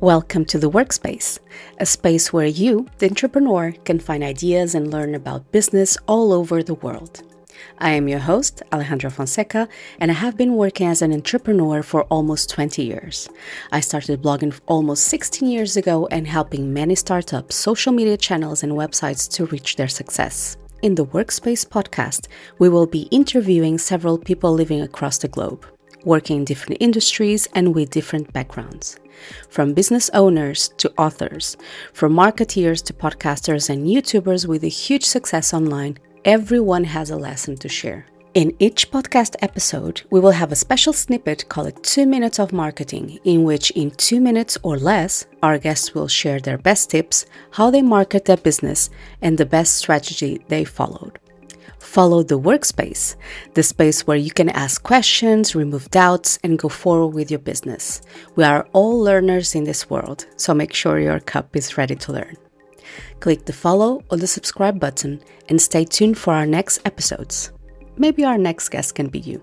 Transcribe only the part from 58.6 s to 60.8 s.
all learners in this world, so make